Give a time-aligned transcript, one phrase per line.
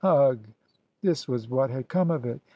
[0.03, 0.39] Ugh!
[1.03, 2.41] this was what had come of it!